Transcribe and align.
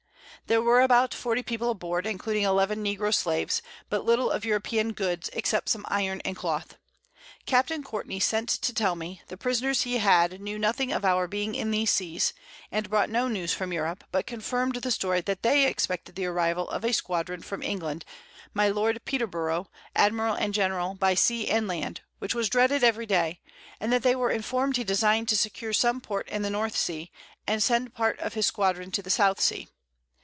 There 0.47 0.61
were 0.61 0.81
about 0.81 1.13
40 1.13 1.43
People 1.43 1.69
aboard, 1.69 2.05
including 2.05 2.43
11 2.43 2.83
Negro 2.83 3.13
Slaves, 3.15 3.61
but 3.89 4.03
little 4.03 4.29
of 4.29 4.43
European 4.43 4.91
Goods, 4.91 5.29
except 5.31 5.69
some 5.69 5.85
Iron 5.87 6.19
and 6.25 6.35
Cloth. 6.35 6.75
Captain 7.45 7.83
Courtney 7.83 8.19
sent 8.19 8.49
to 8.49 8.73
tell 8.73 8.97
me, 8.97 9.21
the 9.29 9.37
Prisoners 9.37 9.83
he 9.83 9.99
had 9.99 10.41
knew 10.41 10.59
nothing 10.59 10.91
of 10.91 11.05
our 11.05 11.25
being 11.25 11.55
in 11.55 11.71
these 11.71 11.89
Seas, 11.91 12.33
and 12.69 12.89
brought 12.89 13.09
no 13.09 13.29
News 13.29 13.53
from 13.53 13.71
Europe, 13.71 14.03
but 14.11 14.27
confirm'd 14.27 14.75
the 14.75 14.91
Story 14.91 15.21
that 15.21 15.41
they 15.41 15.65
expected 15.65 16.15
the 16.15 16.25
Arrival 16.25 16.67
of 16.69 16.83
a 16.83 16.91
Squadron 16.91 17.41
from 17.41 17.63
England, 17.63 18.03
my 18.53 18.67
Lord 18.67 18.99
Peterborough, 19.05 19.69
Admiral 19.95 20.35
and 20.35 20.53
General, 20.53 20.95
by 20.95 21.13
Sea 21.13 21.47
and 21.49 21.65
Land, 21.65 22.01
which 22.19 22.35
was 22.35 22.49
dreaded 22.49 22.83
every 22.83 23.05
Day, 23.05 23.39
and 23.79 23.93
that 23.93 24.03
they 24.03 24.17
were 24.17 24.31
inform'd 24.31 24.75
he 24.75 24.83
design'd 24.83 25.29
to 25.29 25.37
secure 25.37 25.71
some 25.71 26.01
Port 26.01 26.27
in 26.27 26.41
the 26.41 26.49
North 26.49 26.75
Sea, 26.75 27.09
and 27.47 27.63
send 27.63 27.93
part 27.93 28.19
of 28.19 28.33
his 28.33 28.47
Squadron 28.47 28.91
to 28.91 29.01
the 29.01 29.09
South 29.09 29.39
Sea. 29.39 29.69